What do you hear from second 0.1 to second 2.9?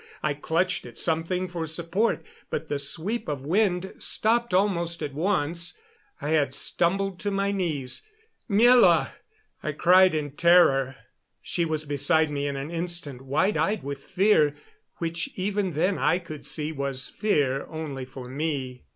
I clutched at something for support, but the